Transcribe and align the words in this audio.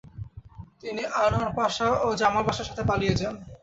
তিনি 0.81 1.01
Anwar 1.17 1.51
Pasha 1.57 1.87
ও 2.03 2.17
Jamal 2.21 2.43
পাশার 2.47 2.67
সাথে 2.69 2.83
পালিয়ে 2.89 3.15
যান। 3.19 3.35